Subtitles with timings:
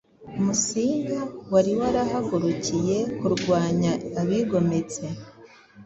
[0.43, 1.19] musinga
[1.51, 5.03] wari warahagurukiye kurwanya abigometse